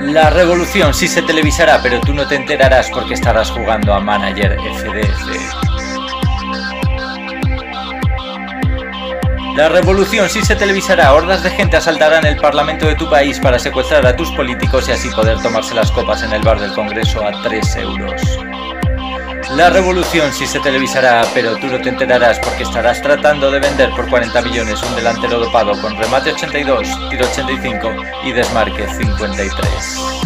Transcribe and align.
La 0.00 0.30
revolución 0.30 0.94
sí 0.94 1.06
se 1.06 1.22
televisará, 1.22 1.80
pero 1.82 2.00
tú 2.00 2.14
no 2.14 2.26
te 2.26 2.34
enterarás 2.34 2.90
porque 2.90 3.14
estarás 3.14 3.50
jugando 3.50 3.92
a 3.92 4.00
Manager 4.00 4.56
FDF. 4.58 5.70
La 9.56 9.68
revolución 9.68 10.28
sí 10.30 10.42
se 10.42 10.56
televisará, 10.56 11.12
hordas 11.12 11.42
de 11.42 11.50
gente 11.50 11.76
asaltarán 11.76 12.24
el 12.24 12.36
parlamento 12.36 12.86
de 12.86 12.94
tu 12.94 13.10
país 13.10 13.38
para 13.38 13.58
secuestrar 13.58 14.06
a 14.06 14.16
tus 14.16 14.30
políticos 14.32 14.88
y 14.88 14.92
así 14.92 15.10
poder 15.10 15.40
tomarse 15.42 15.74
las 15.74 15.92
copas 15.92 16.22
en 16.22 16.32
el 16.32 16.42
bar 16.42 16.58
del 16.58 16.72
Congreso 16.72 17.22
a 17.22 17.42
3 17.42 17.76
euros. 17.76 18.22
La 19.56 19.68
revolución 19.68 20.32
sí 20.32 20.46
se 20.46 20.60
televisará, 20.60 21.22
pero 21.34 21.56
tú 21.56 21.66
no 21.66 21.80
te 21.80 21.88
enterarás 21.88 22.38
porque 22.38 22.62
estarás 22.62 23.02
tratando 23.02 23.50
de 23.50 23.58
vender 23.58 23.90
por 23.90 24.08
40 24.08 24.40
millones 24.42 24.80
un 24.82 24.94
delantero 24.94 25.40
dopado 25.40 25.72
con 25.82 25.96
remate 25.96 26.32
82, 26.32 26.88
tiro 27.10 27.26
85 27.26 27.94
y 28.24 28.32
desmarque 28.32 28.86
53. 28.88 30.20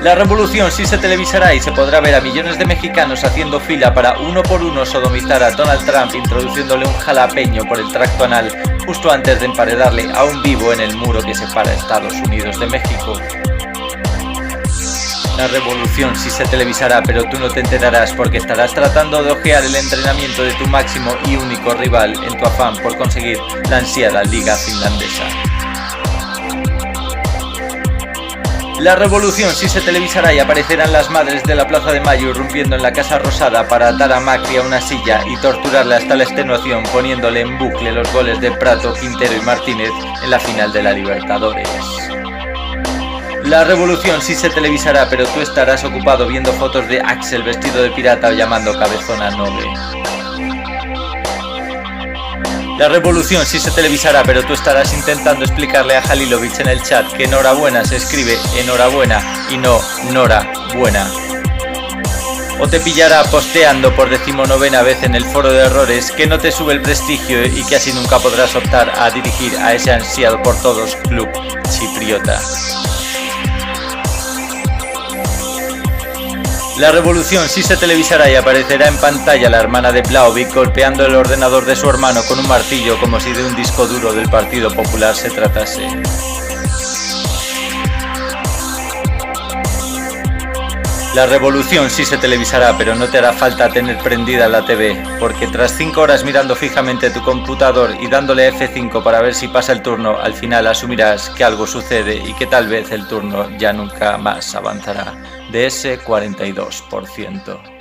La 0.00 0.14
revolución 0.16 0.72
sí 0.72 0.84
se 0.84 0.98
televisará 0.98 1.54
y 1.54 1.60
se 1.60 1.70
podrá 1.70 2.00
ver 2.00 2.16
a 2.16 2.20
millones 2.20 2.58
de 2.58 2.64
mexicanos 2.64 3.22
haciendo 3.22 3.60
fila 3.60 3.94
para 3.94 4.18
uno 4.18 4.42
por 4.42 4.62
uno 4.62 4.84
sodomizar 4.84 5.42
a 5.42 5.52
Donald 5.52 5.86
Trump 5.86 6.14
introduciéndole 6.14 6.86
un 6.86 6.94
jalapeño 6.94 7.64
por 7.66 7.78
el 7.78 7.92
tracto 7.92 8.24
anal 8.24 8.50
justo 8.84 9.12
antes 9.12 9.38
de 9.38 9.46
emparedarle 9.46 10.10
a 10.12 10.24
un 10.24 10.42
vivo 10.42 10.72
en 10.72 10.80
el 10.80 10.96
muro 10.96 11.22
que 11.22 11.34
separa 11.34 11.72
Estados 11.72 12.14
Unidos 12.14 12.58
de 12.58 12.66
México. 12.66 13.20
La 15.36 15.48
revolución 15.48 16.14
sí 16.14 16.30
se 16.30 16.44
televisará, 16.44 17.02
pero 17.02 17.24
tú 17.24 17.38
no 17.38 17.48
te 17.48 17.60
enterarás 17.60 18.12
porque 18.12 18.38
estarás 18.38 18.74
tratando 18.74 19.22
de 19.22 19.32
ojear 19.32 19.64
el 19.64 19.74
entrenamiento 19.74 20.42
de 20.42 20.52
tu 20.54 20.66
máximo 20.66 21.16
y 21.26 21.36
único 21.36 21.74
rival 21.74 22.14
en 22.24 22.38
tu 22.38 22.44
afán 22.44 22.76
por 22.76 22.96
conseguir 22.96 23.38
la 23.68 23.78
ansiada 23.78 24.22
liga 24.24 24.54
finlandesa. 24.56 25.24
La 28.82 28.96
revolución 28.96 29.54
sí 29.54 29.68
se 29.68 29.80
televisará 29.80 30.34
y 30.34 30.40
aparecerán 30.40 30.92
las 30.92 31.08
madres 31.08 31.44
de 31.44 31.54
la 31.54 31.68
Plaza 31.68 31.92
de 31.92 32.00
Mayo 32.00 32.30
irrumpiendo 32.30 32.74
en 32.74 32.82
la 32.82 32.92
Casa 32.92 33.18
Rosada 33.18 33.68
para 33.68 33.88
atar 33.88 34.12
a 34.12 34.18
Macri 34.18 34.56
a 34.56 34.62
una 34.62 34.80
silla 34.80 35.22
y 35.28 35.36
torturarle 35.36 35.94
hasta 35.94 36.16
la 36.16 36.24
extenuación 36.24 36.82
poniéndole 36.92 37.42
en 37.42 37.58
bucle 37.58 37.92
los 37.92 38.12
goles 38.12 38.40
de 38.40 38.50
Prato, 38.50 38.92
Quintero 38.94 39.36
y 39.36 39.40
Martínez 39.42 39.92
en 40.24 40.30
la 40.30 40.40
final 40.40 40.72
de 40.72 40.82
la 40.82 40.92
Libertadores. 40.92 41.68
La 43.52 43.64
revolución 43.64 44.22
sí 44.22 44.34
se 44.34 44.48
televisará, 44.48 45.10
pero 45.10 45.26
tú 45.26 45.42
estarás 45.42 45.84
ocupado 45.84 46.26
viendo 46.26 46.54
fotos 46.54 46.88
de 46.88 47.02
Axel 47.02 47.42
vestido 47.42 47.82
de 47.82 47.90
pirata 47.90 48.28
o 48.28 48.32
llamando 48.32 48.72
cabezona 48.78 49.30
noble. 49.32 49.66
La 52.78 52.88
revolución 52.88 53.44
sí 53.44 53.60
se 53.60 53.70
televisará, 53.70 54.22
pero 54.22 54.42
tú 54.42 54.54
estarás 54.54 54.94
intentando 54.94 55.44
explicarle 55.44 55.94
a 55.94 56.00
Halilovic 56.00 56.60
en 56.60 56.68
el 56.68 56.82
chat 56.82 57.12
que 57.12 57.24
enhorabuena 57.24 57.84
se 57.84 57.96
escribe 57.96 58.38
enhorabuena 58.56 59.20
y 59.50 59.58
no 59.58 59.82
Nora 60.10 60.50
buena. 60.74 61.06
O 62.58 62.66
te 62.68 62.80
pillará 62.80 63.22
posteando 63.24 63.94
por 63.94 64.08
decimonovena 64.08 64.80
vez 64.80 65.02
en 65.02 65.14
el 65.14 65.26
foro 65.26 65.52
de 65.52 65.66
errores 65.66 66.10
que 66.10 66.26
no 66.26 66.38
te 66.38 66.52
sube 66.52 66.72
el 66.72 66.80
prestigio 66.80 67.44
y 67.44 67.62
que 67.66 67.76
así 67.76 67.92
nunca 67.92 68.18
podrás 68.18 68.56
optar 68.56 68.90
a 68.98 69.10
dirigir 69.10 69.54
a 69.58 69.74
ese 69.74 69.92
ansiado 69.92 70.42
por 70.42 70.58
todos 70.62 70.96
club 71.06 71.28
chipriota. 71.68 72.40
La 76.78 76.90
revolución 76.90 77.48
sí 77.48 77.62
se 77.62 77.76
televisará 77.76 78.30
y 78.30 78.34
aparecerá 78.34 78.88
en 78.88 78.96
pantalla 78.96 79.50
la 79.50 79.60
hermana 79.60 79.92
de 79.92 80.00
Blaovic 80.02 80.54
golpeando 80.54 81.04
el 81.04 81.14
ordenador 81.14 81.66
de 81.66 81.76
su 81.76 81.88
hermano 81.88 82.22
con 82.26 82.38
un 82.38 82.48
martillo 82.48 82.98
como 82.98 83.20
si 83.20 83.32
de 83.32 83.44
un 83.44 83.54
disco 83.54 83.86
duro 83.86 84.12
del 84.12 84.28
Partido 84.30 84.70
Popular 84.70 85.14
se 85.14 85.30
tratase. 85.30 85.86
La 91.14 91.26
revolución 91.26 91.90
sí 91.90 92.06
se 92.06 92.16
televisará, 92.16 92.74
pero 92.78 92.94
no 92.94 93.06
te 93.06 93.18
hará 93.18 93.34
falta 93.34 93.68
tener 93.68 93.98
prendida 93.98 94.48
la 94.48 94.64
TV, 94.64 94.96
porque 95.20 95.46
tras 95.46 95.76
5 95.76 96.00
horas 96.00 96.24
mirando 96.24 96.56
fijamente 96.56 97.10
tu 97.10 97.22
computador 97.22 97.94
y 98.00 98.08
dándole 98.08 98.50
F5 98.50 99.02
para 99.02 99.20
ver 99.20 99.34
si 99.34 99.46
pasa 99.48 99.72
el 99.72 99.82
turno, 99.82 100.18
al 100.18 100.32
final 100.32 100.66
asumirás 100.66 101.28
que 101.28 101.44
algo 101.44 101.66
sucede 101.66 102.16
y 102.16 102.32
que 102.32 102.46
tal 102.46 102.66
vez 102.66 102.90
el 102.92 103.06
turno 103.08 103.46
ya 103.58 103.74
nunca 103.74 104.16
más 104.16 104.54
avanzará 104.54 105.12
de 105.52 105.66
ese 105.66 106.00
42%. 106.00 107.71